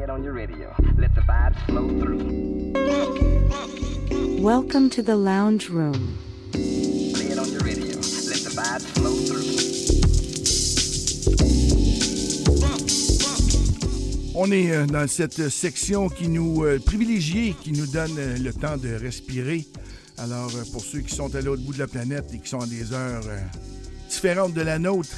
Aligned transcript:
Play 0.00 0.06
it 0.06 0.10
on 0.10 0.24
your 0.24 0.32
radio. 0.32 0.74
Let 0.96 1.14
the 1.14 1.20
vibes 1.20 1.58
flow 1.66 1.86
through. 2.00 2.72
Welcome 4.40 4.88
to 4.90 5.02
the 5.02 5.14
lounge 5.14 5.68
room. 5.68 6.16
Play 6.52 7.26
it 7.26 7.38
on 7.38 7.46
your 7.52 7.60
radio. 7.60 7.84
Let 7.84 8.40
the 8.40 8.50
vibes 8.56 8.86
flow 8.96 9.14
through. 9.26 9.44
On 14.34 14.50
est 14.50 14.72
euh, 14.72 14.86
dans 14.86 15.06
cette 15.06 15.50
section 15.50 16.08
qui 16.08 16.28
nous 16.28 16.64
euh, 16.64 16.78
privilégiée, 16.78 17.54
qui 17.60 17.72
nous 17.72 17.86
donne 17.86 18.16
euh, 18.16 18.38
le 18.38 18.54
temps 18.54 18.78
de 18.78 18.94
respirer. 18.94 19.66
Alors, 20.16 20.50
euh, 20.56 20.62
pour 20.72 20.82
ceux 20.82 21.00
qui 21.00 21.14
sont 21.14 21.34
à 21.34 21.42
l'autre 21.42 21.62
bout 21.62 21.74
de 21.74 21.78
la 21.78 21.86
planète 21.88 22.32
et 22.32 22.38
qui 22.38 22.48
sont 22.48 22.60
à 22.60 22.66
des 22.66 22.94
heures 22.94 23.26
euh, 23.26 23.38
différentes 24.08 24.54
de 24.54 24.62
la 24.62 24.78
nôtre, 24.78 25.14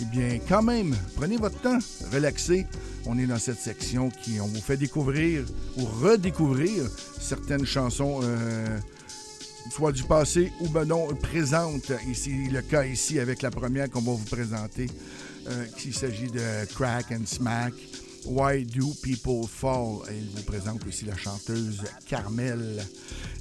eh 0.00 0.04
bien, 0.06 0.40
quand 0.48 0.62
même, 0.62 0.96
prenez 1.14 1.36
votre 1.36 1.60
temps, 1.60 1.78
relaxez. 2.12 2.66
On 3.06 3.18
est 3.18 3.26
dans 3.26 3.38
cette 3.38 3.58
section 3.58 4.10
qui, 4.10 4.40
on 4.40 4.46
vous 4.46 4.60
fait 4.60 4.76
découvrir 4.76 5.44
ou 5.76 5.84
redécouvrir 5.84 6.84
certaines 7.20 7.66
chansons, 7.66 8.20
euh, 8.22 8.78
soit 9.70 9.92
du 9.92 10.04
passé 10.04 10.52
ou 10.60 10.68
ben 10.68 10.84
non, 10.84 11.08
présentes. 11.14 11.92
C'est 12.14 12.30
le 12.30 12.62
cas 12.62 12.84
ici 12.84 13.18
avec 13.18 13.42
la 13.42 13.50
première 13.50 13.90
qu'on 13.90 14.00
va 14.00 14.12
vous 14.12 14.24
présenter, 14.24 14.86
euh, 15.48 15.66
s'agit 15.92 16.30
de 16.30 16.64
Crack 16.74 17.12
and 17.12 17.26
Smack. 17.26 17.74
Why 18.26 18.64
Do 18.64 18.94
People 19.02 19.46
Fall? 19.46 19.98
Et 20.10 20.20
vous 20.34 20.42
présente 20.44 20.86
aussi 20.86 21.04
la 21.04 21.16
chanteuse 21.16 21.82
Carmel. 22.08 22.82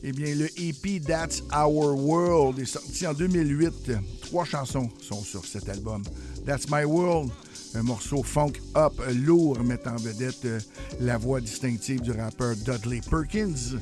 Eh 0.04 0.12
bien, 0.12 0.36
le 0.36 0.50
EP 0.60 1.00
That's 1.00 1.42
Our 1.56 1.96
World 1.98 2.60
est 2.60 2.66
sorti 2.66 3.08
en 3.08 3.14
2008. 3.14 3.94
Trois 4.22 4.44
chansons 4.44 4.90
sont 5.02 5.24
sur 5.24 5.46
cet 5.46 5.70
album. 5.70 6.04
That's 6.46 6.70
My 6.70 6.84
World, 6.84 7.32
un 7.76 7.84
morceau 7.84 8.24
funk 8.24 8.54
up 8.76 8.94
lourd 9.26 9.64
mettant 9.64 9.94
en 9.94 9.98
vedette 9.98 10.46
euh, 10.46 10.60
la 11.00 11.18
voix 11.18 11.42
distinctive 11.42 12.02
du 12.02 12.12
rappeur 12.12 12.56
Dudley 12.56 13.02
Perkins. 13.10 13.78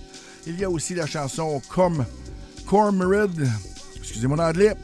Il 0.47 0.59
y 0.59 0.63
a 0.63 0.69
aussi 0.69 0.95
la 0.95 1.05
chanson 1.05 1.61
Come 1.69 2.05
Cormorant, 2.65 3.27
excusez 3.95 4.27
mon 4.27 4.39
anglais. 4.39 4.75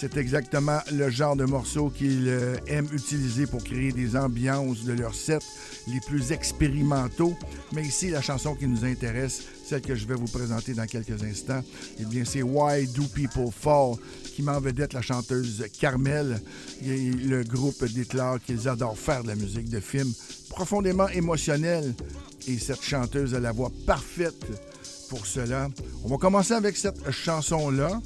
C'est 0.00 0.16
exactement 0.16 0.78
le 0.92 1.10
genre 1.10 1.34
de 1.34 1.44
morceau 1.44 1.90
qu'ils 1.90 2.28
euh, 2.28 2.54
aiment 2.68 2.88
utiliser 2.92 3.48
pour 3.48 3.64
créer 3.64 3.90
des 3.90 4.14
ambiances 4.14 4.84
de 4.84 4.92
leurs 4.92 5.12
sets 5.12 5.40
les 5.88 5.98
plus 6.06 6.30
expérimentaux. 6.30 7.36
Mais 7.72 7.82
ici, 7.82 8.10
la 8.10 8.22
chanson 8.22 8.54
qui 8.54 8.68
nous 8.68 8.84
intéresse, 8.84 9.42
celle 9.66 9.80
que 9.80 9.96
je 9.96 10.06
vais 10.06 10.14
vous 10.14 10.28
présenter 10.28 10.72
dans 10.74 10.86
quelques 10.86 11.24
instants, 11.24 11.64
eh 11.98 12.04
bien, 12.04 12.24
c'est 12.24 12.42
Why 12.42 12.86
Do 12.86 13.02
People 13.12 13.50
Fall, 13.50 13.96
qui 14.36 14.42
m'en 14.42 14.60
vedette 14.60 14.92
la 14.92 15.02
chanteuse 15.02 15.64
Carmel. 15.80 16.40
Le 16.80 17.42
groupe 17.42 17.84
déclare 17.86 18.40
qu'ils 18.40 18.68
adorent 18.68 18.96
faire 18.96 19.24
de 19.24 19.28
la 19.28 19.34
musique 19.34 19.68
de 19.68 19.80
film 19.80 20.12
profondément 20.48 21.08
émotionnelle. 21.08 21.92
Et 22.46 22.56
cette 22.60 22.82
chanteuse 22.82 23.34
a 23.34 23.40
la 23.40 23.50
voix 23.50 23.72
parfaite 23.84 24.46
pour 25.08 25.26
cela. 25.26 25.68
On 26.04 26.08
va 26.08 26.18
commencer 26.18 26.54
avec 26.54 26.76
cette 26.76 27.10
chanson-là 27.10 28.00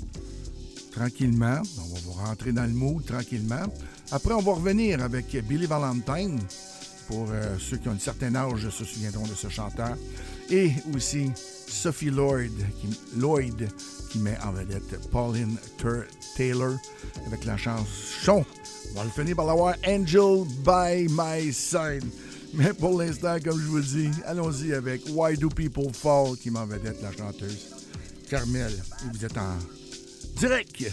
tranquillement. 0.92 1.60
On 1.78 1.94
va 1.94 2.00
vous 2.04 2.12
rentrer 2.12 2.52
dans 2.52 2.64
le 2.64 2.70
mood 2.70 3.04
tranquillement. 3.04 3.64
Après, 4.10 4.34
on 4.34 4.42
va 4.42 4.52
revenir 4.52 5.02
avec 5.02 5.34
Billy 5.46 5.66
Valentine. 5.66 6.38
Pour 7.08 7.26
euh, 7.30 7.56
ceux 7.58 7.76
qui 7.78 7.88
ont 7.88 7.92
un 7.92 7.98
certain 7.98 8.34
âge 8.36 8.68
se 8.70 8.84
souviendront 8.84 9.26
de 9.26 9.34
ce 9.34 9.48
chanteur. 9.48 9.96
Et 10.50 10.70
aussi 10.94 11.30
Sophie 11.66 12.10
Lloyd 12.10 12.52
qui, 12.80 12.88
Lloyd, 13.18 13.68
qui 14.10 14.18
met 14.18 14.38
en 14.44 14.52
vedette 14.52 15.10
Pauline 15.10 15.56
Tur- 15.78 16.04
Taylor 16.36 16.74
avec 17.26 17.44
la 17.44 17.56
chanson. 17.56 18.44
On 18.92 18.98
va 18.98 19.04
le 19.04 19.10
finir 19.10 19.34
par 19.36 19.46
l'avoir 19.46 19.74
Angel 19.86 20.44
by 20.64 21.08
My 21.10 21.52
Side. 21.52 22.04
Mais 22.54 22.72
pour 22.72 22.98
l'instant, 23.00 23.36
comme 23.42 23.58
je 23.58 23.66
vous 23.66 23.80
dis, 23.80 24.10
allons-y 24.26 24.72
avec 24.72 25.02
Why 25.10 25.36
Do 25.36 25.48
People 25.48 25.92
Fall 25.92 26.36
qui 26.36 26.50
m'en 26.50 26.66
vedette 26.66 27.02
la 27.02 27.10
chanteuse 27.12 27.66
Carmel. 28.30 28.72
Vous 29.12 29.24
êtes 29.24 29.36
en 29.38 29.56
direct 30.36 30.84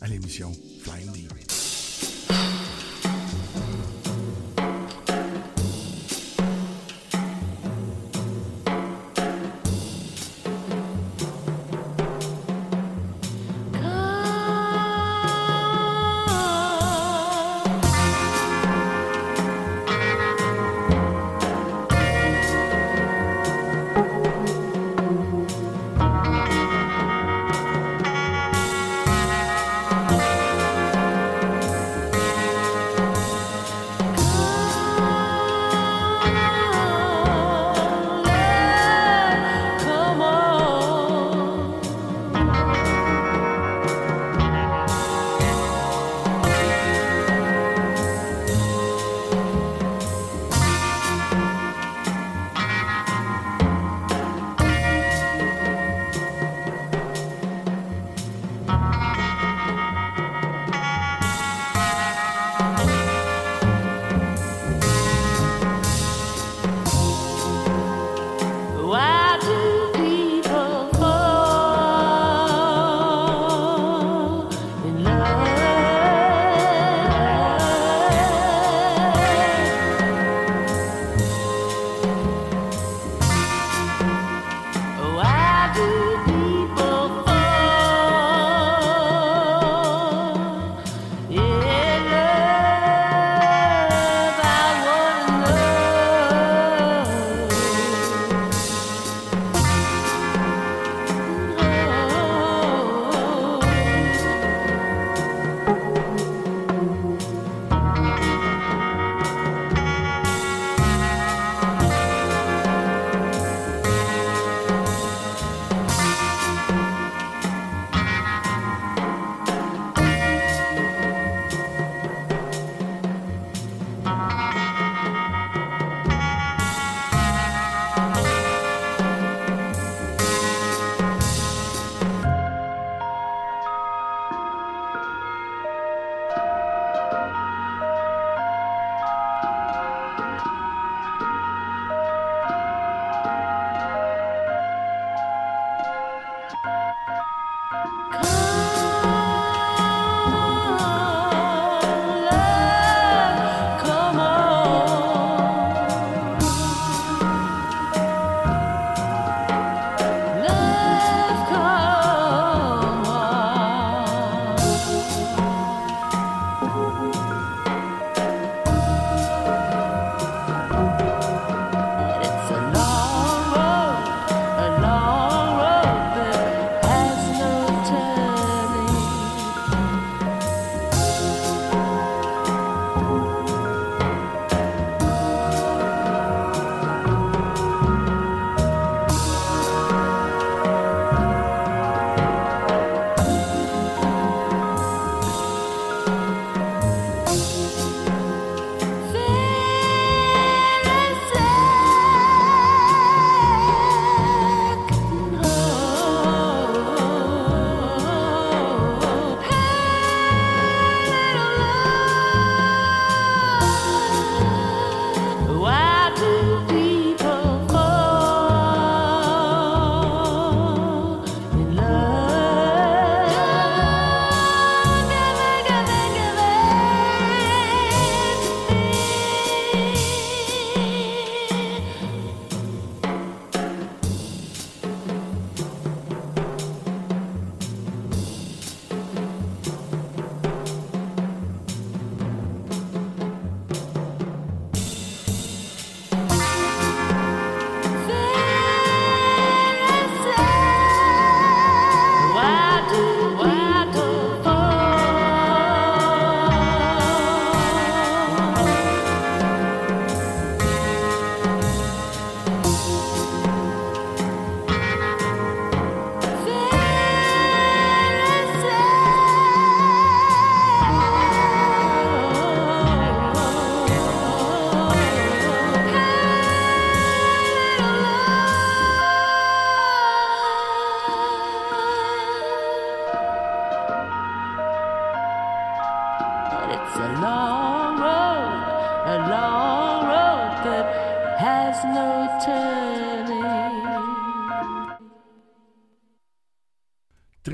à 0.00 0.06
l'émission 0.06 0.52
Flying 0.82 1.12
Deep. 1.12 1.51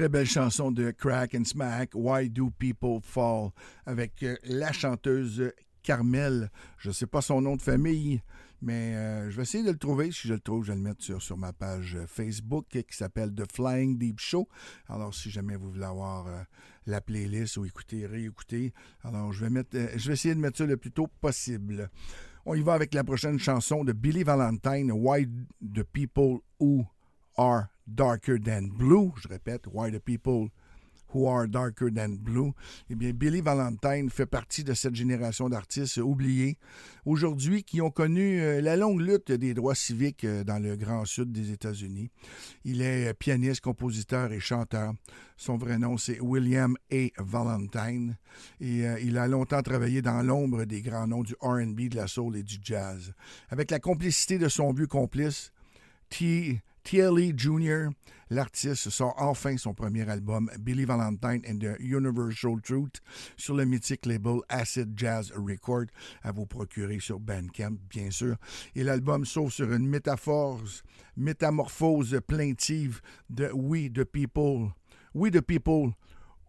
Belle 0.08 0.26
chanson 0.26 0.70
de 0.70 0.90
Crack 0.90 1.34
and 1.34 1.44
Smack, 1.44 1.90
Why 1.94 2.30
Do 2.30 2.50
People 2.50 3.00
Fall, 3.02 3.50
avec 3.84 4.22
euh, 4.22 4.36
la 4.44 4.72
chanteuse 4.72 5.52
Carmel. 5.82 6.50
Je 6.78 6.88
ne 6.88 6.92
sais 6.92 7.06
pas 7.06 7.20
son 7.20 7.40
nom 7.40 7.56
de 7.56 7.62
famille, 7.62 8.22
mais 8.60 8.94
euh, 8.94 9.30
je 9.30 9.36
vais 9.36 9.42
essayer 9.42 9.64
de 9.64 9.70
le 9.70 9.78
trouver. 9.78 10.10
Si 10.10 10.28
je 10.28 10.34
le 10.34 10.40
trouve, 10.40 10.64
je 10.64 10.72
vais 10.72 10.76
le 10.76 10.82
mettre 10.82 11.02
sur, 11.02 11.36
ma 11.36 11.52
page 11.52 11.98
Facebook 12.06 12.66
qui 12.68 12.84
s'appelle 12.90 13.34
The 13.34 13.50
Flying 13.50 13.98
Deep 13.98 14.18
Show. 14.18 14.48
Alors, 14.88 15.14
si 15.14 15.30
jamais 15.30 15.56
vous 15.56 15.70
voulez 15.70 15.84
avoir 15.84 16.26
euh, 16.26 16.42
la 16.86 17.00
playlist 17.00 17.56
ou 17.56 17.64
écouter, 17.64 18.06
réécouter, 18.06 18.72
alors 19.02 19.32
je 19.32 19.44
vais, 19.44 19.50
mettre, 19.50 19.76
euh, 19.76 19.88
je 19.96 20.08
vais 20.08 20.14
essayer 20.14 20.34
de 20.34 20.40
mettre 20.40 20.58
ça 20.58 20.66
le 20.66 20.76
plus 20.76 20.92
tôt 20.92 21.06
possible. 21.20 21.90
On 22.46 22.54
y 22.54 22.62
va 22.62 22.74
avec 22.74 22.94
la 22.94 23.04
prochaine 23.04 23.38
chanson 23.38 23.84
de 23.84 23.92
Billy 23.92 24.24
Valentine, 24.24 24.90
Why 24.90 25.28
the 25.62 25.82
People 25.82 26.38
Who 26.58 26.86
Are 27.36 27.66
Darker 27.88 28.38
Than 28.38 28.68
Blue. 28.68 29.12
Je 29.22 29.28
répète, 29.28 29.66
Why 29.72 29.90
the 29.90 29.98
People 29.98 30.48
Who 31.14 31.26
Are 31.26 31.48
Darker 31.48 31.90
Than 31.90 32.16
Blue. 32.20 32.52
Eh 32.90 32.94
bien, 32.94 33.12
Billy 33.12 33.40
Valentine 33.40 34.10
fait 34.10 34.26
partie 34.26 34.62
de 34.62 34.74
cette 34.74 34.94
génération 34.94 35.48
d'artistes 35.48 35.96
oubliés 35.96 36.58
aujourd'hui 37.06 37.62
qui 37.64 37.80
ont 37.80 37.90
connu 37.90 38.40
euh, 38.40 38.60
la 38.60 38.76
longue 38.76 39.00
lutte 39.00 39.32
des 39.32 39.54
droits 39.54 39.74
civiques 39.74 40.24
euh, 40.24 40.44
dans 40.44 40.58
le 40.58 40.76
grand 40.76 41.06
sud 41.06 41.32
des 41.32 41.50
États-Unis. 41.50 42.10
Il 42.64 42.82
est 42.82 43.08
euh, 43.08 43.14
pianiste, 43.14 43.62
compositeur 43.62 44.32
et 44.32 44.40
chanteur. 44.40 44.92
Son 45.38 45.56
vrai 45.56 45.78
nom, 45.78 45.96
c'est 45.96 46.20
William 46.20 46.76
A. 46.92 47.08
Valentine. 47.18 48.16
Et 48.60 48.82
il 49.02 49.16
a 49.16 49.28
longtemps 49.28 49.62
travaillé 49.62 50.02
dans 50.02 50.20
l'ombre 50.22 50.64
des 50.64 50.82
grands 50.82 51.06
noms 51.06 51.22
du 51.22 51.34
RB, 51.40 51.88
de 51.88 51.96
la 51.96 52.08
soul 52.08 52.36
et 52.36 52.42
du 52.42 52.56
jazz. 52.60 53.12
Avec 53.48 53.70
la 53.70 53.78
complicité 53.78 54.38
de 54.38 54.48
son 54.48 54.72
vieux 54.72 54.88
complice, 54.88 55.52
T. 56.10 56.60
T.L.E. 56.88 57.34
Jr., 57.36 57.90
l'artiste 58.30 58.88
sort 58.88 59.14
enfin 59.18 59.58
son 59.58 59.74
premier 59.74 60.08
album, 60.08 60.50
Billy 60.58 60.86
Valentine 60.86 61.42
and 61.46 61.58
the 61.58 61.76
Universal 61.80 62.62
Truth, 62.62 63.02
sur 63.36 63.54
le 63.54 63.66
mythique 63.66 64.06
label 64.06 64.40
Acid 64.48 64.94
Jazz 64.96 65.30
Record, 65.36 65.88
à 66.22 66.32
vous 66.32 66.46
procurer 66.46 66.98
sur 66.98 67.20
Bandcamp, 67.20 67.76
bien 67.90 68.10
sûr. 68.10 68.36
Et 68.74 68.84
l'album 68.84 69.26
s'ouvre 69.26 69.52
sur 69.52 69.70
une 69.70 69.86
métaphore, 69.86 70.62
métamorphose 71.14 72.18
plaintive 72.26 73.02
de 73.28 73.50
We 73.52 73.92
the 73.92 74.04
People. 74.04 74.70
We 75.12 75.30
the 75.30 75.42
People 75.42 75.92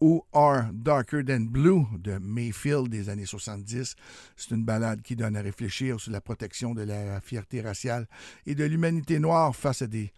Who 0.01 0.25
Are 0.31 0.69
Darker 0.71 1.23
Than 1.23 1.47
Blue 1.49 1.85
de 1.97 2.17
Mayfield 2.19 2.87
des 2.87 3.09
années 3.09 3.25
70. 3.25 3.95
C'est 4.37 4.51
une 4.51 4.63
balade 4.63 5.01
qui 5.01 5.15
donne 5.15 5.35
à 5.35 5.41
réfléchir 5.41 5.99
sur 5.99 6.11
la 6.11 6.21
protection 6.21 6.73
de 6.73 6.83
la 6.83 7.19
fierté 7.19 7.61
raciale 7.61 8.07
et 8.45 8.55
de 8.55 8.63
l'humanité 8.63 9.19
noire 9.19 9.55
face 9.55 9.81
à 9.81 9.87
des 9.87 10.13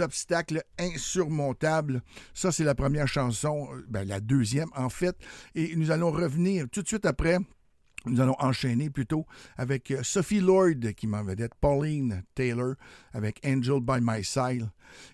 obstacles 0.00 0.62
insurmontables. 0.78 2.02
Ça, 2.34 2.52
c'est 2.52 2.64
la 2.64 2.74
première 2.74 3.08
chanson, 3.08 3.68
ben, 3.88 4.06
la 4.06 4.20
deuxième 4.20 4.68
en 4.76 4.88
fait. 4.88 5.16
Et 5.54 5.76
nous 5.76 5.90
allons 5.90 6.10
revenir 6.10 6.66
tout 6.70 6.82
de 6.82 6.88
suite 6.88 7.06
après 7.06 7.38
nous 8.06 8.20
allons 8.20 8.36
enchaîner 8.38 8.90
plutôt 8.90 9.26
avec 9.56 9.90
euh, 9.90 10.02
Sophie 10.02 10.40
Lord 10.40 10.94
qui 10.96 11.06
m'en 11.06 11.22
vedette, 11.22 11.54
Pauline 11.60 12.22
Taylor 12.34 12.74
avec 13.12 13.40
Angel 13.46 13.80
by 13.80 13.98
My 14.00 14.24
Side. 14.24 14.68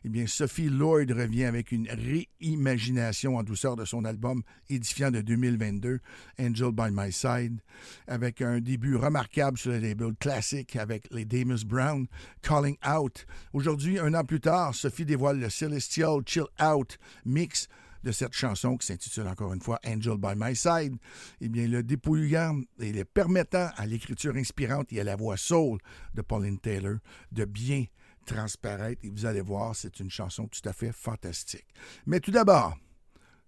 Eh 0.05 0.09
bien, 0.09 0.27
Sophie 0.27 0.69
Lord 0.69 1.07
revient 1.11 1.45
avec 1.45 1.71
une 1.71 1.89
réimagination 1.89 3.37
en 3.37 3.43
douceur 3.43 3.77
de 3.77 3.85
son 3.85 4.05
album 4.05 4.43
édifiant 4.69 5.11
de 5.11 5.21
2022, 5.21 6.01
Angel 6.41 6.73
by 6.73 6.89
My 6.91 7.13
Side, 7.13 7.61
avec 8.07 8.43
un 8.43 8.61
début 8.61 8.97
remarquable 8.97 9.59
sur 9.59 9.71
le 9.71 9.79
label 9.79 10.15
classique 10.19 10.77
avec 10.77 11.09
les 11.11 11.25
Damus 11.25 11.65
Brown, 11.65 12.07
Calling 12.43 12.77
Out. 12.87 13.27
Aujourd'hui, 13.53 13.99
un 13.99 14.15
an 14.15 14.25
plus 14.25 14.41
tard, 14.41 14.75
Sophie 14.75 15.05
dévoile 15.05 15.39
le 15.39 15.51
Celestial 15.51 16.23
Chill 16.27 16.47
Out 16.61 16.99
mix 17.25 17.69
cette 18.13 18.33
chanson 18.33 18.77
qui 18.77 18.87
s'intitule 18.87 19.27
encore 19.27 19.53
une 19.53 19.61
fois 19.61 19.79
Angel 19.87 20.17
by 20.17 20.35
My 20.37 20.55
Side, 20.55 20.97
eh 21.41 21.49
bien, 21.49 21.67
le 21.67 21.83
dépouillant 21.83 22.61
et 22.81 22.93
le 22.93 23.05
permettant 23.05 23.71
à 23.77 23.87
l'écriture 23.87 24.37
inspirante 24.37 24.93
et 24.93 25.01
à 25.01 25.05
la 25.05 25.17
voix 25.17 25.37
soul 25.37 25.79
de 26.15 26.23
Pauline 26.23 26.59
Taylor 26.59 26.99
de 27.33 27.45
bien 27.45 27.85
transparaître. 28.27 29.05
Et 29.05 29.11
vous 29.11 29.27
allez 29.27 29.41
voir, 29.41 29.75
c'est 29.75 30.01
une 30.01 30.11
chanson 30.11 30.47
tout 30.49 30.67
à 30.69 30.73
fait 30.73 30.93
fantastique. 30.93 31.67
Mais 32.07 32.21
tout 32.21 32.31
d'abord, 32.31 32.77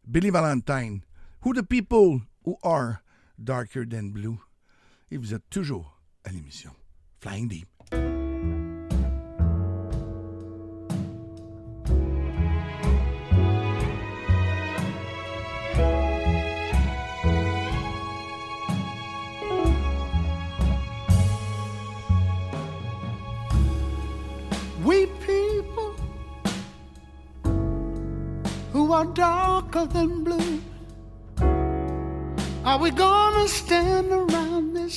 Billy 0.06 0.30
Valentine, 0.30 1.00
Who 1.44 1.54
the 1.54 1.62
People 1.62 2.20
Who 2.44 2.58
Are 2.62 2.98
Darker 3.38 3.86
Than 3.86 4.10
Blue. 4.10 4.38
Et 5.10 5.16
vous 5.16 5.34
êtes 5.34 5.48
toujours 5.50 6.00
à 6.24 6.30
l'émission 6.30 6.72
Flying 7.20 7.48
Deep. 7.48 7.79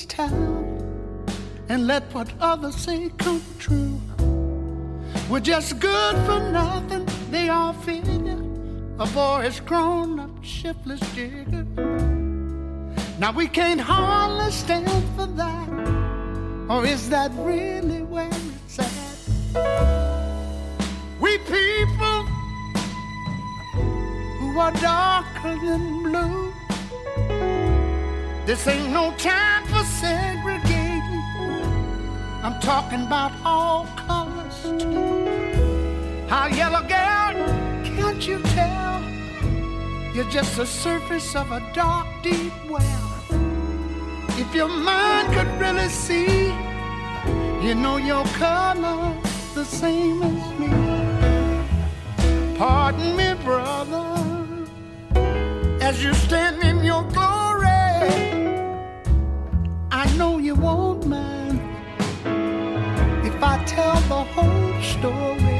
Town 0.05 1.25
and 1.69 1.88
let 1.88 2.03
what 2.13 2.31
others 2.39 2.75
say 2.75 3.10
come 3.17 3.41
true? 3.60 4.00
We're 5.29 5.39
just 5.39 5.79
good 5.79 6.15
for 6.25 6.39
nothing, 6.51 7.07
they 7.31 7.50
all 7.50 7.74
figure. 7.74 8.41
A 9.00 9.07
boy 9.07 9.45
is 9.45 9.60
grown 9.60 10.19
up, 10.19 10.29
shiftless 10.43 11.00
digger. 11.15 11.65
Now 13.19 13.31
we 13.31 13.48
can't 13.48 13.81
hardly 13.81 14.51
stand 14.51 14.88
for 15.15 15.25
that. 15.25 15.69
Or 16.69 16.86
is 16.86 17.10
that 17.10 17.31
really 17.36 18.03
where 18.03 18.29
it's 18.29 18.79
at? 18.79 19.13
We 21.19 21.38
people 21.39 22.24
who 24.39 24.60
are 24.60 24.72
darker 24.74 25.55
than 25.65 26.03
blue. 26.03 26.53
This 28.45 28.67
ain't 28.67 28.91
no 28.91 29.12
time 29.17 29.62
for 29.74 29.86
segregating. 29.86 31.01
I'm 32.44 32.60
talking 32.60 33.01
about 33.01 33.32
all 33.44 33.88
colors 34.08 34.58
too. 34.82 36.27
How 36.27 36.48
yellow 36.48 36.82
girl, 36.82 37.34
can't 37.84 38.27
you 38.27 38.39
tell? 38.58 39.01
You're 40.13 40.30
just 40.30 40.58
the 40.58 40.65
surface 40.65 41.36
of 41.36 41.51
a 41.51 41.62
dark, 41.74 42.08
deep 42.22 42.53
well. 42.70 43.10
If 44.38 44.53
your 44.53 44.68
mind 44.68 45.34
could 45.34 45.51
really 45.60 45.89
see, 45.89 46.53
you 47.65 47.74
know 47.75 47.98
your 47.98 48.25
color 48.44 49.15
the 49.56 49.65
same 49.65 50.22
as 50.22 50.60
me. 50.60 50.72
Pardon 52.58 53.15
me, 53.15 53.34
brother, 53.44 54.06
as 55.82 56.03
you 56.03 56.13
stand 56.13 56.63
in 56.63 56.84
your 56.84 57.03
glory. 57.15 58.42
Know 60.17 60.38
you 60.38 60.53
won't 60.53 61.08
mind 61.08 61.60
if 63.25 63.43
I 63.43 63.63
tell 63.65 63.96
the 64.01 64.24
whole 64.36 64.82
story. 64.82 65.52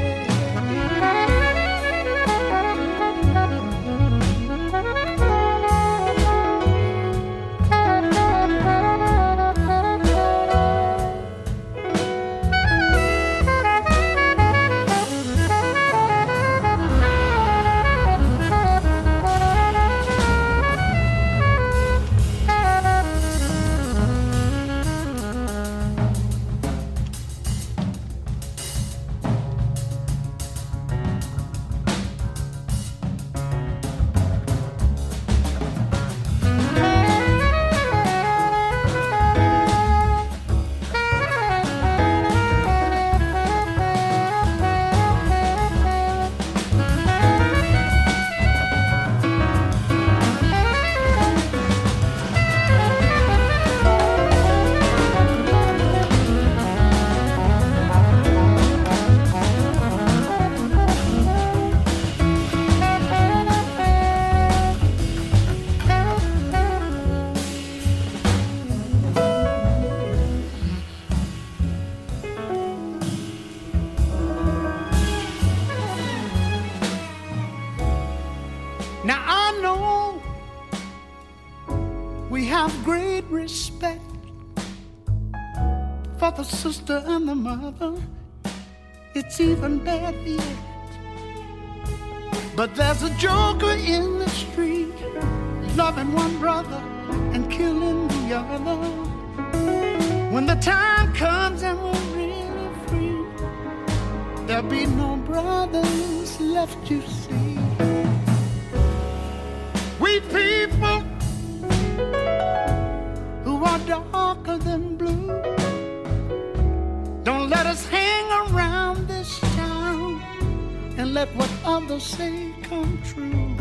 Let 121.14 121.28
what 121.36 121.50
others 121.64 122.02
say 122.02 122.52
come 122.62 123.00
true. 123.04 123.54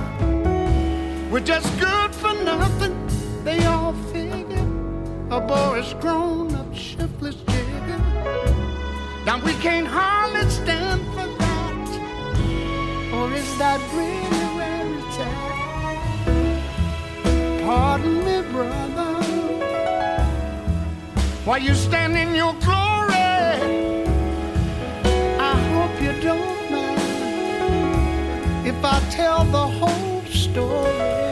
We're 1.29 1.45
just 1.45 1.69
good 1.79 2.11
for 2.15 2.33
nothing, 2.43 2.95
they 3.43 3.63
all 3.65 3.93
figure. 4.11 4.67
A 5.29 5.39
boy 5.39 5.79
is 5.81 5.93
grown 6.01 6.55
up, 6.55 6.73
shiftless 6.73 7.35
jigger. 7.35 8.01
Now 9.27 9.39
we 9.45 9.53
can't 9.65 9.85
hardly 9.85 10.49
stand 10.49 11.01
for 11.13 11.27
that. 11.41 11.87
Or 13.13 13.31
is 13.31 13.57
that 13.59 13.79
really 13.93 14.45
where 14.57 14.87
it's 14.97 15.17
at? 15.19 15.53
Pardon 17.65 18.15
me, 18.25 18.41
brother. 18.51 19.11
While 21.45 21.61
you 21.61 21.75
stand 21.75 22.17
in 22.17 22.33
your 22.33 22.53
glory, 22.65 23.13
I 25.51 25.53
hope 25.73 26.01
you 26.01 26.13
don't 26.19 26.52
if 28.83 28.91
I 28.91 28.99
tell 29.11 29.45
the 29.45 29.65
whole 29.65 30.25
story. 30.25 31.22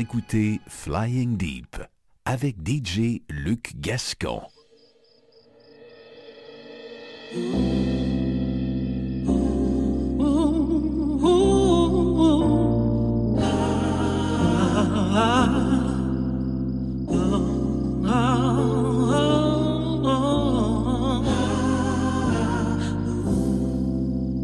Écoutez 0.00 0.60
Flying 0.68 1.36
Deep 1.36 1.76
avec 2.24 2.56
DJ 2.64 3.22
Luc 3.28 3.72
Gascon. 3.80 4.42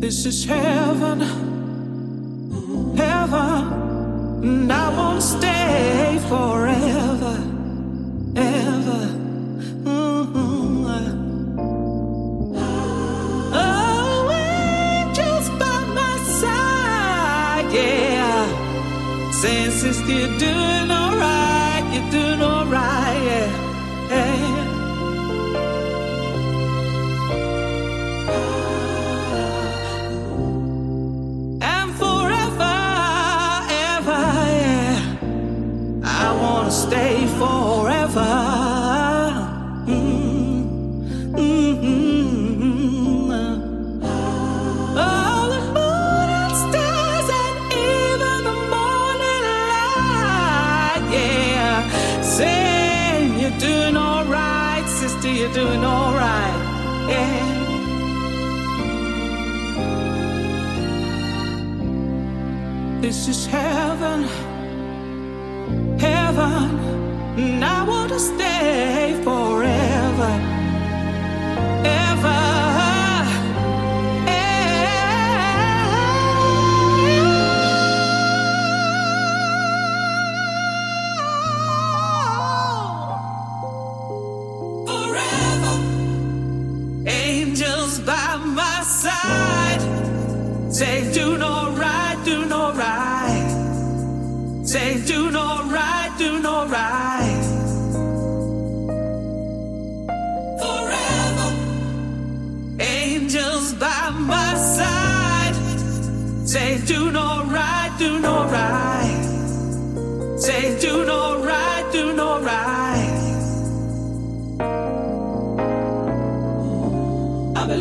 This 0.01 0.27
is 0.27 0.45
heaven, 0.45 1.21
and 4.45 4.71
I 4.71 4.89
won't 4.97 5.23
stay 5.23 6.19
forever, 6.29 7.37
ever. 8.37 9.03
Mhm. 9.85 10.85
Oh, 13.53 14.31
angels 14.31 15.49
by 15.61 15.79
my 15.99 16.17
side, 16.41 17.69
yeah. 17.73 18.47
You're 20.07 20.39
doing 20.39 20.91
alright, 21.01 21.85
you're 21.95 22.11
doing 22.11 22.43
alright, 22.43 23.23
yeah. 23.31 23.74
Forever. 37.41 38.33
Mm, 39.87 41.33
mm, 41.35 43.31
Oh, 44.97 45.49
the 45.55 45.61
moon 45.77 46.29
and 46.43 46.55
stars 46.65 47.29
and 47.43 47.59
even 47.73 48.39
the 48.49 48.57
morning 48.75 49.45
light, 49.51 51.05
yeah. 51.13 52.23
Saying 52.23 53.41
you're 53.41 53.59
doing 53.61 53.97
alright, 53.97 54.87
sister, 54.89 55.31
you're 55.31 55.53
doing 55.53 55.85
alright, 55.85 56.59
yeah. 57.09 57.73
This 63.01 63.29
is 63.29 63.47
heaven, 63.47 64.25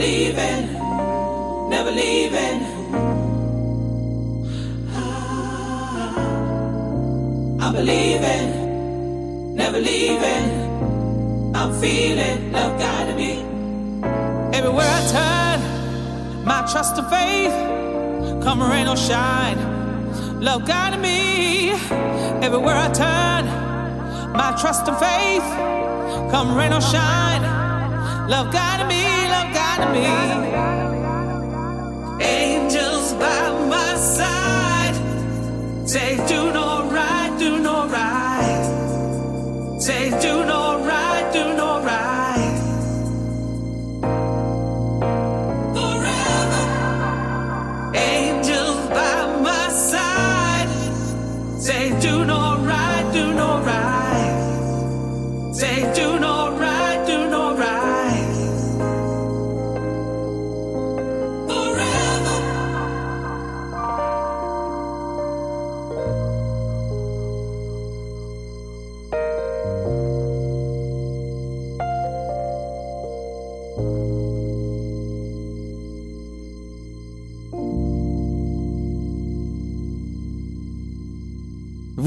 Believing, 0.04 0.64
never 1.70 1.90
leaving. 1.90 2.60
Ah, 4.92 6.14
I'm 7.62 7.72
believing, 7.72 9.56
never 9.56 9.80
leaving. 9.80 10.46
I'm 11.56 11.72
feeling 11.80 12.52
love 12.52 12.78
guiding 12.78 13.16
me. 13.16 13.32
Everywhere 14.54 14.90
I 14.90 15.02
turn, 15.18 15.60
my 16.44 16.68
trust 16.70 16.98
and 16.98 17.08
faith, 17.08 17.56
come 18.44 18.62
rain 18.62 18.90
or 18.90 18.98
shine. 18.98 19.58
Love 20.42 20.68
guiding 20.68 21.00
me. 21.00 21.70
Everywhere 22.46 22.76
I 22.76 22.90
turn, 22.92 23.46
my 24.34 24.52
trust 24.60 24.86
and 24.86 24.98
faith, 24.98 25.48
come 26.30 26.58
rain 26.58 26.74
or 26.74 26.82
shine. 26.82 27.42
Love 28.28 28.52
guiding 28.52 28.90
me. 28.90 29.13
Angels 32.22 33.14
by 33.14 33.68
my 33.68 33.96
side. 33.96 34.96
Say, 35.88 36.16
do 36.28 36.52
no 36.54 36.73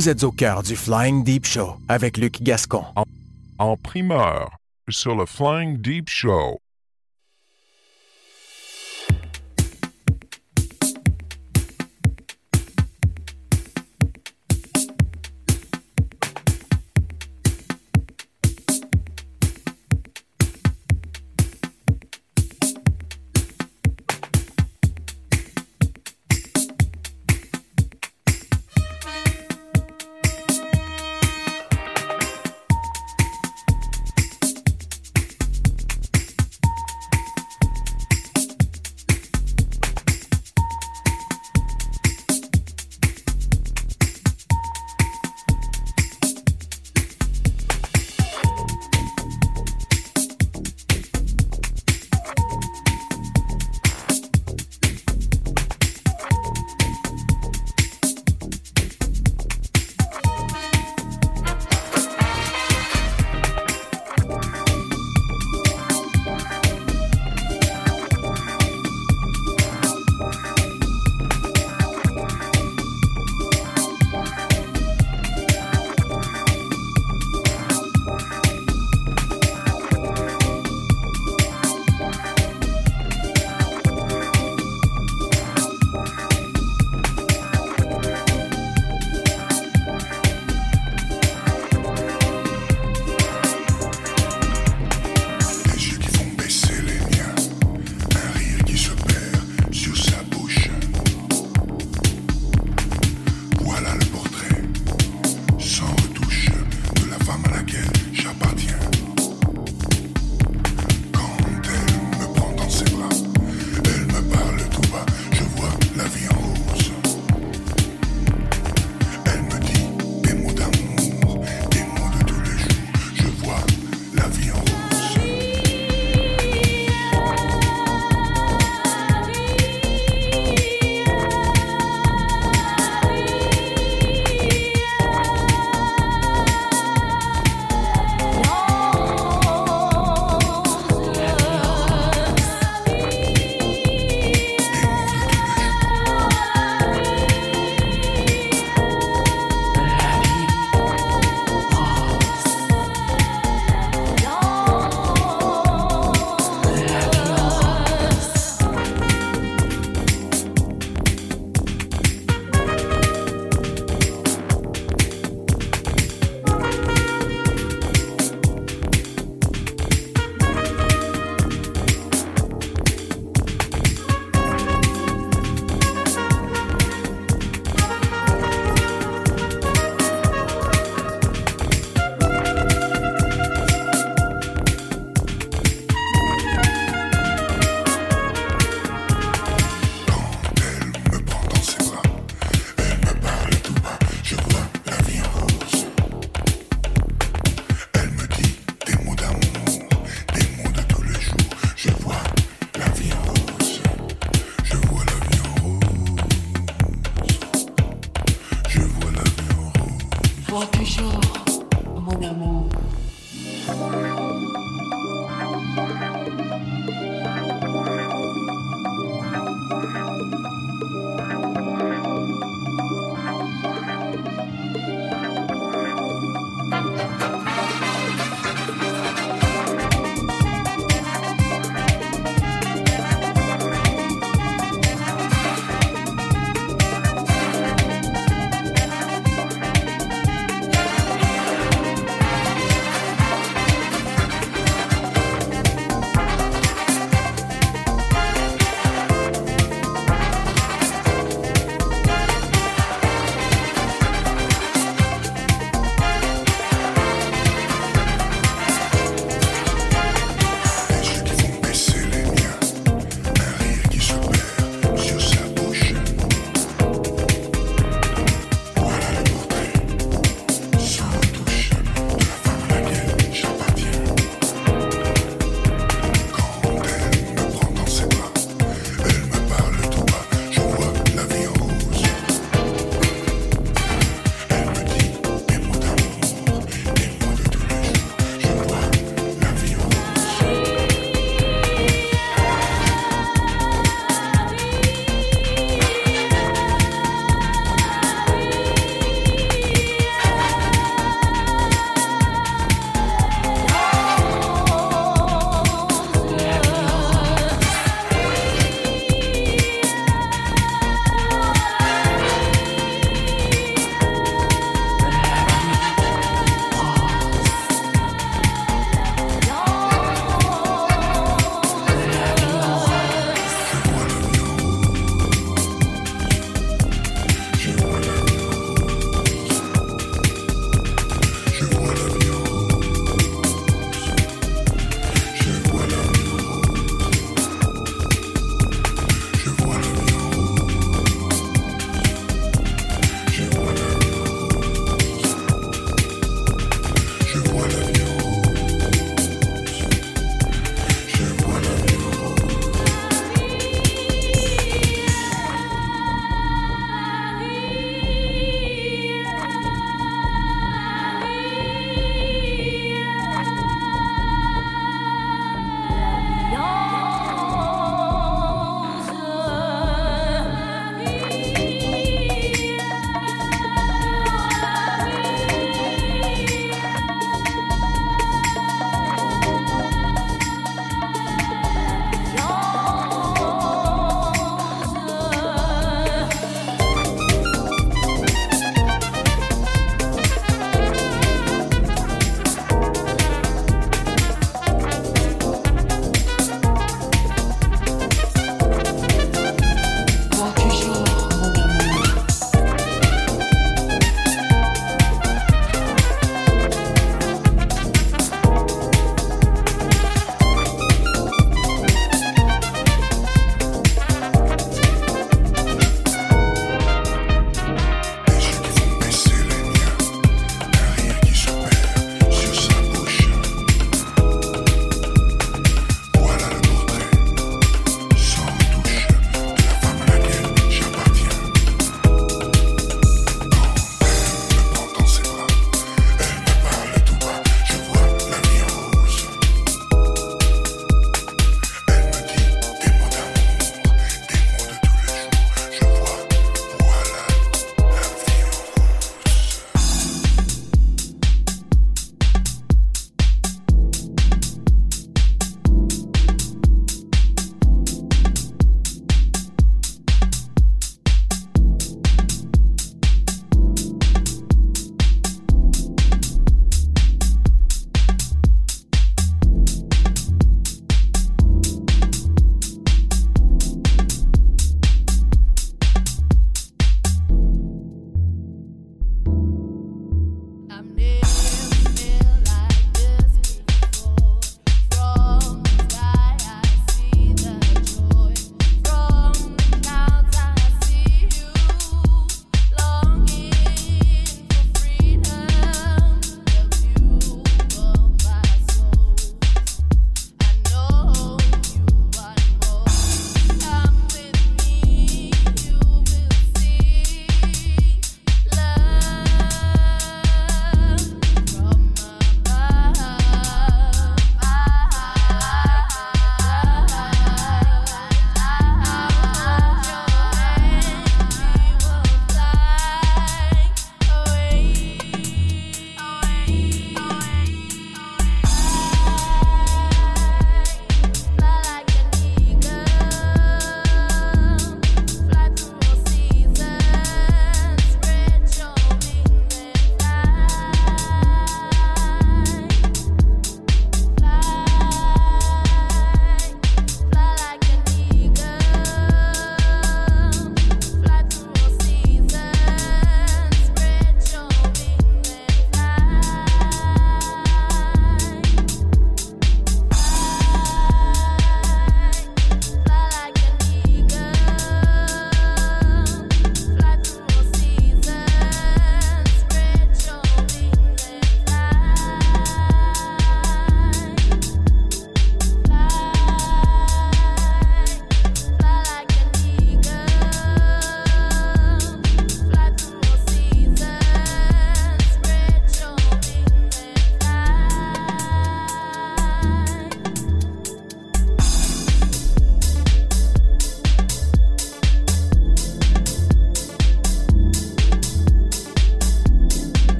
Vous 0.00 0.08
êtes 0.08 0.24
au 0.24 0.32
cœur 0.32 0.62
du 0.62 0.76
Flying 0.76 1.22
Deep 1.24 1.44
Show 1.44 1.76
avec 1.86 2.16
Luc 2.16 2.42
Gascon. 2.42 2.86
En 3.58 3.76
primeur 3.76 4.48
sur 4.88 5.14
le 5.14 5.26
Flying 5.26 5.76
Deep 5.76 6.08
Show. 6.08 6.58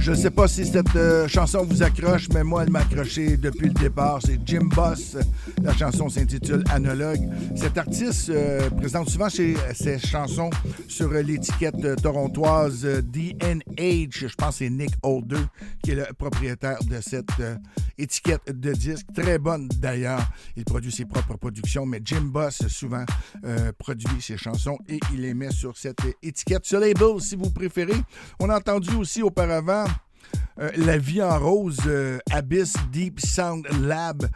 Je 0.00 0.14
sais 0.14 0.30
pas 0.30 0.48
si 0.48 0.64
cette 0.64 0.96
euh, 0.96 1.28
chanson 1.28 1.62
vous 1.62 1.82
accroche, 1.82 2.28
mais 2.32 2.42
moi, 2.42 2.62
elle 2.64 2.70
m'a 2.70 2.80
accroché 2.80 3.36
depuis 3.36 3.68
le 3.68 3.74
départ. 3.74 4.18
C'est 4.24 4.38
Jim 4.46 4.68
Boss. 4.74 5.18
La 5.62 5.74
chanson 5.74 6.08
s'intitule 6.08 6.64
Analogue. 6.70 7.28
Cet 7.54 7.76
artiste 7.76 8.30
euh, 8.30 8.70
présente 8.70 9.10
souvent 9.10 9.28
ses, 9.28 9.56
ses 9.74 9.98
chansons 9.98 10.48
sur 10.88 11.10
l'étiquette 11.10 11.84
euh, 11.84 11.96
torontoise 11.96 12.84
euh, 12.86 13.02
DNH. 13.76 14.28
Je 14.28 14.34
pense 14.34 14.58
que 14.58 14.64
c'est 14.64 14.70
Nick 14.70 14.92
Holder 15.02 15.42
qui 15.82 15.92
est 15.92 15.94
le 15.94 16.06
propriétaire 16.16 16.78
de 16.84 17.00
cette 17.00 17.28
euh, 17.40 17.56
étiquette 17.98 18.42
de 18.48 18.72
disque. 18.72 19.06
Très 19.14 19.38
bonne 19.38 19.68
d'ailleurs. 19.78 20.26
Il 20.56 20.64
produit 20.64 20.92
ses 20.92 21.04
propres 21.04 21.36
productions, 21.36 21.86
mais 21.86 22.00
Jim 22.04 22.22
Boss 22.22 22.66
souvent 22.68 23.04
euh, 23.44 23.72
produit 23.78 24.20
ses 24.20 24.36
chansons 24.36 24.78
et 24.88 24.98
il 25.12 25.22
les 25.22 25.34
met 25.34 25.50
sur 25.50 25.76
cette 25.76 26.00
étiquette, 26.22 26.64
ce 26.64 26.76
label 26.76 27.20
si 27.20 27.36
vous 27.36 27.50
préférez. 27.50 28.00
On 28.38 28.50
a 28.50 28.56
entendu 28.56 28.94
aussi 28.94 29.22
auparavant 29.22 29.84
euh, 30.58 30.70
La 30.76 30.98
vie 30.98 31.22
en 31.22 31.38
rose, 31.38 31.78
euh, 31.86 32.18
Abyss 32.30 32.74
Deep 32.92 33.20
Sound 33.20 33.66
Lab. 33.80 34.28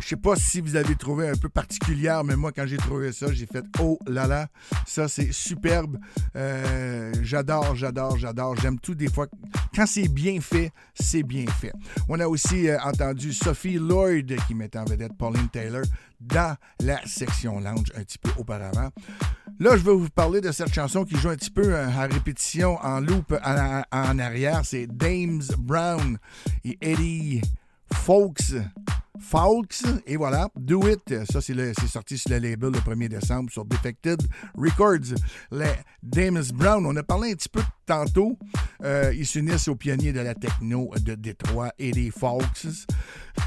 Je 0.00 0.08
sais 0.08 0.16
pas 0.16 0.36
si 0.36 0.60
vous 0.60 0.76
avez 0.76 0.94
trouvé 0.94 1.28
un 1.28 1.34
peu 1.34 1.48
particulière, 1.48 2.24
mais 2.24 2.36
moi, 2.36 2.52
quand 2.52 2.66
j'ai 2.66 2.76
trouvé 2.76 3.12
ça, 3.12 3.32
j'ai 3.32 3.46
fait 3.46 3.64
Oh 3.80 3.98
là 4.06 4.26
là, 4.26 4.48
ça 4.86 5.08
c'est 5.08 5.32
superbe. 5.32 5.98
Euh, 6.36 7.12
j'adore, 7.22 7.74
j'adore, 7.76 8.16
j'adore. 8.16 8.56
J'aime 8.56 8.78
tout 8.78 8.94
des 8.94 9.08
fois. 9.08 9.26
Quand 9.74 9.86
c'est 9.86 10.08
bien 10.08 10.40
fait, 10.40 10.72
c'est 10.94 11.22
bien 11.22 11.46
fait. 11.46 11.72
On 12.08 12.18
a 12.20 12.26
aussi 12.26 12.68
entendu 12.82 13.32
Sophie 13.32 13.78
Lloyd 13.78 14.36
qui 14.46 14.54
mettait 14.54 14.78
en 14.78 14.84
vedette 14.84 15.16
Pauline 15.18 15.48
Taylor 15.48 15.82
dans 16.20 16.56
la 16.80 17.00
section 17.06 17.60
lounge 17.60 17.92
un 17.96 18.02
petit 18.02 18.18
peu 18.18 18.30
auparavant. 18.38 18.90
Là, 19.58 19.76
je 19.76 19.82
vais 19.82 19.92
vous 19.92 20.08
parler 20.08 20.40
de 20.40 20.52
cette 20.52 20.72
chanson 20.72 21.04
qui 21.04 21.16
joue 21.16 21.28
un 21.28 21.36
petit 21.36 21.50
peu 21.50 21.74
euh, 21.74 21.88
à 21.88 22.06
répétition 22.06 22.78
en 22.82 23.00
loop 23.00 23.34
en, 23.44 24.18
arrière. 24.18 24.62
C'est 24.64 24.86
Dames 24.86 25.42
Brown 25.58 26.18
et 26.64 26.78
Eddie 26.80 27.42
Folks. 27.92 28.54
Folks, 29.20 29.82
et 30.06 30.16
voilà, 30.16 30.48
Do 30.56 30.88
It, 30.88 31.24
ça 31.30 31.40
c'est 31.40 31.74
sorti 31.88 32.18
sur 32.18 32.30
le 32.30 32.38
label 32.38 32.72
le 32.72 32.78
1er 32.78 33.08
décembre 33.08 33.50
sur 33.50 33.64
Defected 33.64 34.20
Records. 34.56 35.14
Les 35.52 35.72
Dames 36.02 36.44
Brown, 36.54 36.84
on 36.86 36.96
a 36.96 37.02
parlé 37.02 37.32
un 37.32 37.34
petit 37.34 37.48
peu 37.48 37.62
tantôt, 37.86 38.38
euh, 38.84 39.12
ils 39.16 39.26
s'unissent 39.26 39.68
aux 39.68 39.76
pionniers 39.76 40.12
de 40.12 40.20
la 40.20 40.34
techno 40.34 40.90
de 41.00 41.14
Détroit, 41.14 41.72
Eddie 41.78 42.10
Folks. 42.10 42.66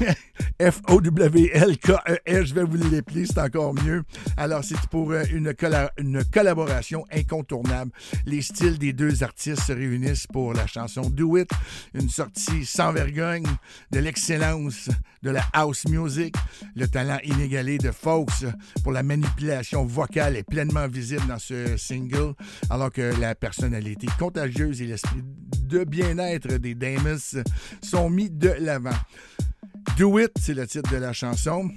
F-O-W-L-K-E-S, 0.60 2.20
E 2.28 2.44
je 2.44 2.54
vais 2.54 2.64
vous 2.64 2.76
l'appeler, 2.76 3.26
c'est 3.26 3.38
encore 3.38 3.74
mieux. 3.74 4.02
Alors, 4.36 4.64
c'est 4.64 4.78
pour 4.88 5.12
euh, 5.12 5.24
une, 5.32 5.54
une 5.98 6.24
collaboration 6.24 7.04
incontournable. 7.12 7.90
Les 8.26 8.42
styles 8.42 8.78
des 8.78 8.92
deux 8.92 9.22
artistes 9.22 9.62
se 9.62 9.72
réunissent 9.72 10.26
pour 10.26 10.52
la 10.52 10.66
chanson 10.66 11.08
Do 11.10 11.36
It, 11.36 11.50
une 11.94 12.08
sortie 12.08 12.64
sans 12.64 12.92
vergogne 12.92 13.46
de 13.90 13.98
l'excellence 13.98 14.90
de 15.24 15.30
la 15.30 15.44
house 15.52 15.86
music. 15.88 16.36
Le 16.76 16.86
talent 16.86 17.18
inégalé 17.24 17.78
de 17.78 17.90
Fox 17.90 18.44
pour 18.82 18.92
la 18.92 19.02
manipulation 19.02 19.84
vocale 19.84 20.36
est 20.36 20.44
pleinement 20.44 20.86
visible 20.86 21.26
dans 21.26 21.38
ce 21.38 21.76
single, 21.76 22.34
alors 22.70 22.92
que 22.92 23.18
la 23.18 23.34
personnalité 23.34 24.06
contagieuse 24.18 24.82
et 24.82 24.86
l'esprit 24.86 25.22
de 25.62 25.84
bien-être 25.84 26.58
des 26.58 26.74
Damus 26.74 27.36
sont 27.82 28.10
mis 28.10 28.30
de 28.30 28.54
l'avant. 28.60 28.90
Do 29.96 30.18
It, 30.18 30.32
c'est 30.38 30.54
le 30.54 30.66
titre 30.66 30.90
de 30.92 30.98
la 30.98 31.12
chanson. 31.12 31.70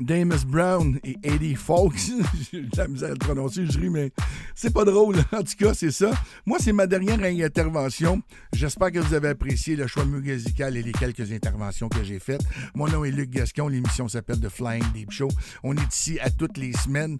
Damus 0.00 0.44
Brown 0.46 0.98
et 1.02 1.16
Eddie 1.22 1.56
Fox. 1.56 2.12
J'ai 2.52 2.64
la 2.76 2.86
misère 2.88 3.08
à 3.08 3.12
le 3.12 3.18
prononcer, 3.18 3.66
je 3.66 3.78
ris, 3.78 3.90
mais 3.90 4.12
c'est 4.58 4.72
pas 4.72 4.84
drôle. 4.84 5.16
En 5.32 5.42
tout 5.42 5.54
cas, 5.56 5.72
c'est 5.72 5.92
ça. 5.92 6.10
Moi, 6.46 6.58
c'est 6.60 6.72
ma 6.72 6.86
dernière 6.86 7.22
intervention. 7.22 8.20
J'espère 8.52 8.90
que 8.90 8.98
vous 8.98 9.14
avez 9.14 9.28
apprécié 9.28 9.76
le 9.76 9.86
choix 9.86 10.04
musical 10.04 10.76
et 10.76 10.82
les 10.82 10.90
quelques 10.90 11.30
interventions 11.30 11.88
que 11.88 12.02
j'ai 12.02 12.18
faites. 12.18 12.40
Mon 12.74 12.88
nom 12.88 13.04
est 13.04 13.12
Luc 13.12 13.30
Gascon. 13.30 13.68
L'émission 13.68 14.08
s'appelle 14.08 14.40
The 14.40 14.48
Flying 14.48 14.84
Deep 14.92 15.12
Show. 15.12 15.28
On 15.62 15.76
est 15.76 15.94
ici 15.94 16.18
à 16.18 16.30
toutes 16.30 16.56
les 16.56 16.72
semaines. 16.72 17.18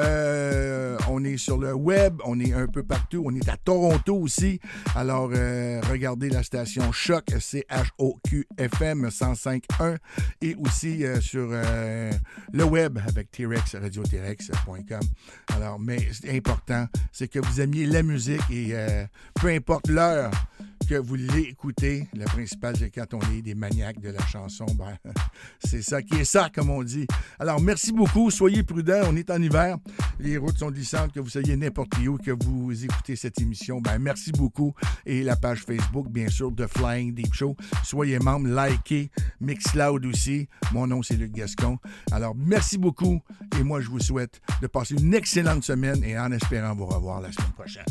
Euh, 0.00 0.98
on 1.08 1.22
est 1.22 1.36
sur 1.36 1.58
le 1.58 1.74
web. 1.74 2.20
On 2.24 2.40
est 2.40 2.52
un 2.52 2.66
peu 2.66 2.82
partout. 2.82 3.22
On 3.24 3.34
est 3.36 3.48
à 3.48 3.56
Toronto 3.56 4.16
aussi. 4.16 4.58
Alors, 4.96 5.30
euh, 5.32 5.80
regardez 5.88 6.28
la 6.28 6.42
station 6.42 6.90
Choc, 6.90 7.30
C-H-O-Q-F-M 7.38 9.08
105.1 9.08 9.96
et 10.42 10.56
aussi 10.56 11.04
euh, 11.04 11.20
sur 11.20 11.50
le 12.52 12.64
web 12.64 12.98
avec 13.06 13.30
T-Rex, 13.30 13.76
radio-t-rex.com. 13.76 15.00
Alors, 15.54 15.78
mais 15.78 16.08
c'est 16.12 16.36
important, 16.36 16.79
c'est 17.12 17.28
que 17.28 17.38
vous 17.38 17.60
aimiez 17.60 17.86
la 17.86 18.02
musique 18.02 18.42
et 18.50 18.68
euh, 18.72 19.04
peu 19.34 19.48
importe 19.48 19.88
l'heure 19.88 20.30
que 20.88 20.96
vous 20.96 21.14
l'écoutez, 21.14 22.08
le 22.14 22.24
principal, 22.24 22.76
c'est 22.76 22.90
quand 22.90 23.14
on 23.14 23.20
est 23.32 23.42
des 23.42 23.54
maniaques 23.54 24.00
de 24.00 24.10
la 24.10 24.26
chanson, 24.26 24.66
ben, 24.74 24.96
c'est 25.64 25.82
ça 25.82 26.02
qui 26.02 26.16
est 26.16 26.24
ça, 26.24 26.48
comme 26.52 26.68
on 26.68 26.82
dit. 26.82 27.06
Alors, 27.38 27.60
merci 27.60 27.92
beaucoup, 27.92 28.28
soyez 28.30 28.64
prudents, 28.64 29.02
on 29.08 29.14
est 29.14 29.30
en 29.30 29.40
hiver, 29.40 29.76
les 30.18 30.36
routes 30.36 30.58
sont 30.58 30.70
glissantes, 30.70 31.12
que 31.12 31.20
vous 31.20 31.28
soyez 31.28 31.56
n'importe 31.56 31.96
où, 31.98 32.18
que 32.18 32.32
vous 32.32 32.84
écoutez 32.84 33.14
cette 33.14 33.40
émission, 33.40 33.80
ben, 33.80 33.98
merci 33.98 34.32
beaucoup. 34.32 34.74
Et 35.06 35.22
la 35.22 35.36
page 35.36 35.60
Facebook, 35.64 36.08
bien 36.10 36.28
sûr, 36.28 36.50
de 36.50 36.66
Flying 36.66 37.14
Deep 37.14 37.34
Show. 37.34 37.56
Soyez 37.84 38.18
membre, 38.18 38.48
likez, 38.48 39.10
Mixcloud 39.40 40.04
aussi. 40.06 40.48
Mon 40.72 40.86
nom, 40.86 41.02
c'est 41.02 41.14
Luc 41.14 41.32
Gascon. 41.32 41.78
Alors, 42.10 42.34
merci 42.34 42.78
beaucoup 42.78 43.20
et 43.58 43.62
moi, 43.62 43.80
je 43.80 43.88
vous 43.88 44.00
souhaite 44.00 44.40
de 44.60 44.66
passer 44.66 44.94
une 44.94 45.14
excellente 45.14 45.64
semaine 45.64 46.02
et 46.04 46.18
en 46.18 46.32
espérant 46.32 46.69
vous 46.74 46.86
revoir 46.86 47.20
la 47.20 47.32
semaine 47.32 47.52
prochaine. 47.52 47.84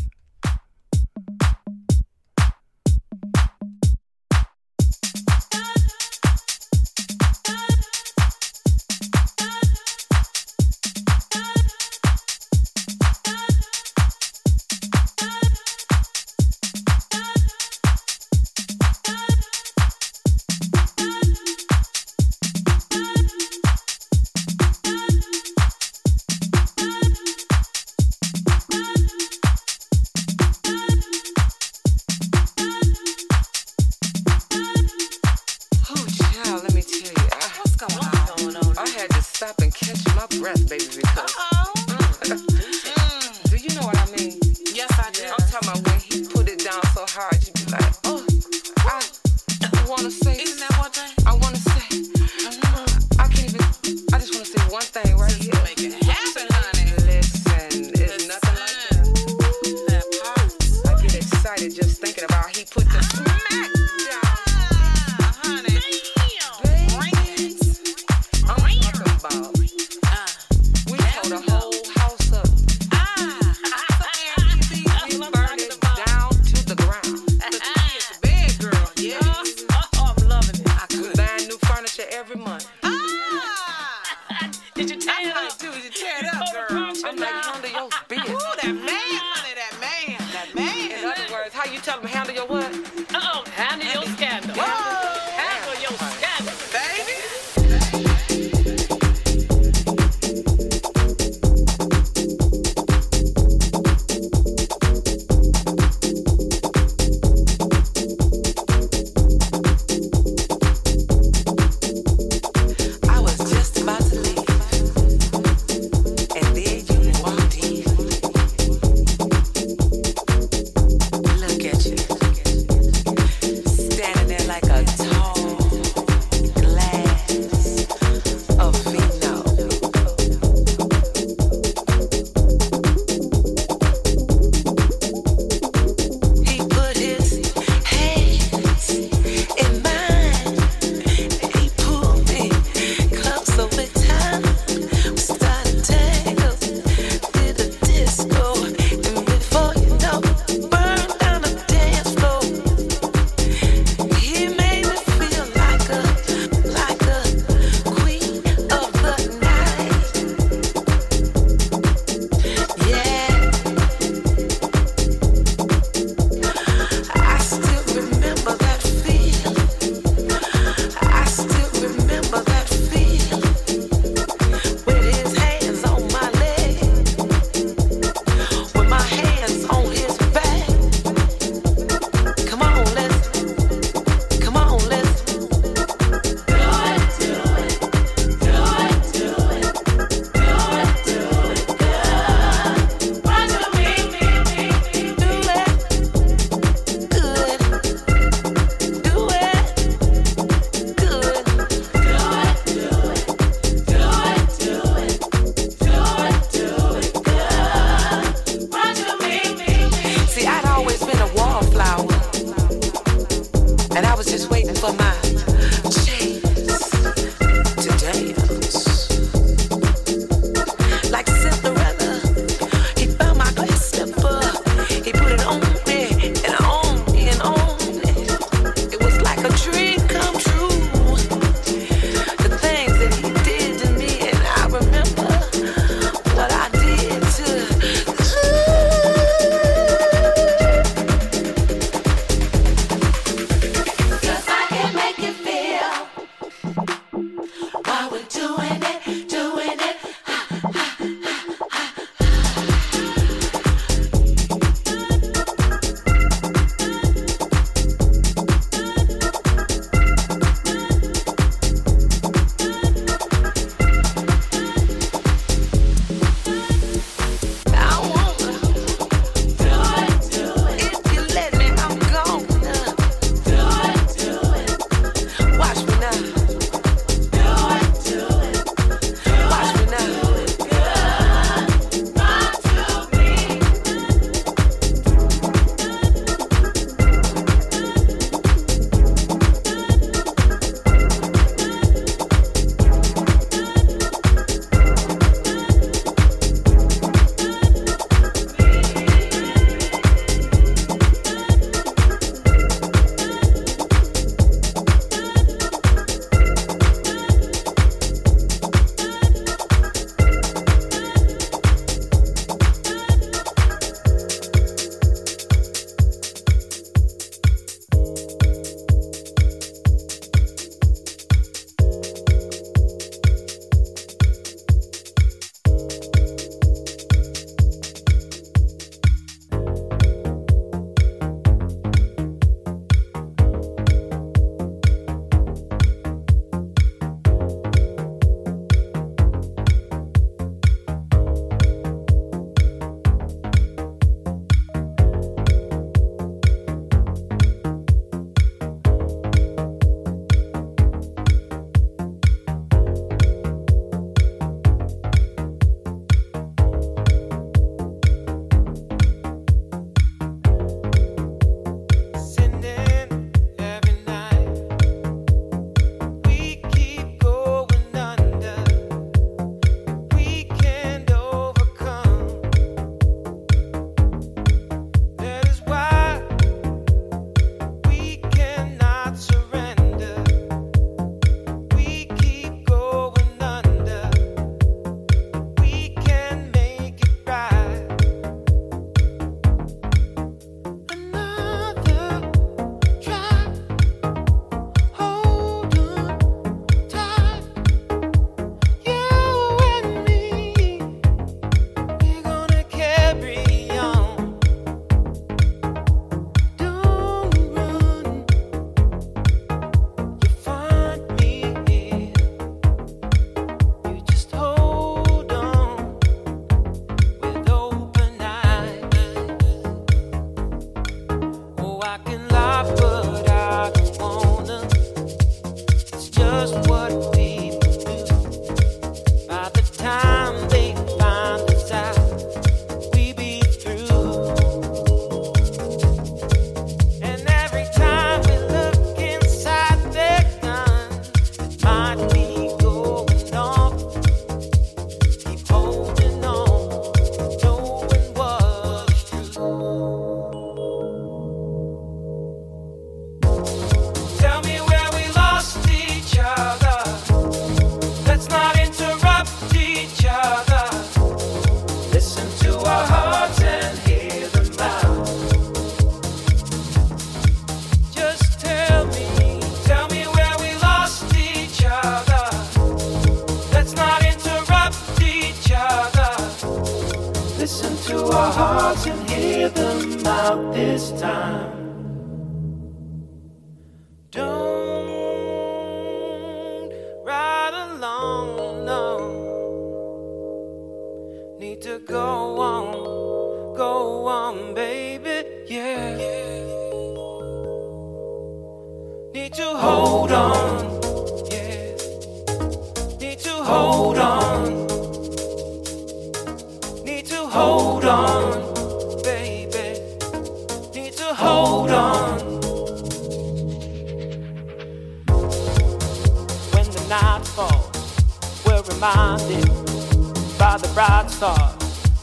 Bright 520.74 521.10
stars 521.10 521.56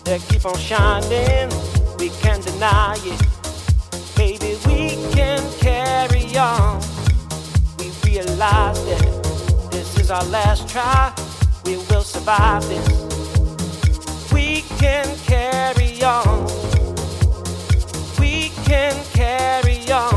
that 0.04 0.20
keep 0.28 0.44
on 0.44 0.56
shining. 0.58 1.50
We 1.98 2.10
can't 2.20 2.44
deny 2.44 2.96
it. 3.00 3.20
Baby, 4.16 4.56
we 4.66 4.96
can 5.12 5.42
carry 5.58 6.36
on. 6.36 6.80
We 7.78 7.90
realize 8.04 8.84
that 8.86 9.68
this 9.70 9.98
is 9.98 10.10
our 10.10 10.24
last 10.26 10.68
try. 10.68 11.12
We 11.64 11.76
will 11.76 12.02
survive 12.02 12.66
this. 12.68 12.86
We 14.32 14.62
can 14.78 15.06
carry 15.26 16.02
on. 16.02 16.46
We 18.18 18.50
can 18.64 18.94
carry 19.12 19.90
on. 19.90 20.15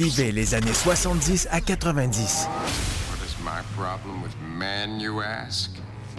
Revivez 0.00 0.32
les 0.32 0.54
années 0.54 0.72
70 0.72 1.46
à 1.50 1.60
90. 1.60 2.48
What 3.10 3.18
is 3.22 3.36
my 3.44 3.60
problem 3.76 4.22
with 4.22 4.34
man, 4.40 4.98
you 4.98 5.20
ask? 5.20 5.76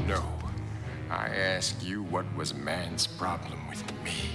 No. 0.07 0.21
I 1.09 1.29
ask 1.57 1.75
you, 1.83 2.03
what 2.03 2.25
was 2.37 2.53
man's 2.53 3.07
problem 3.07 3.57
with 3.71 3.83
me? 4.03 4.30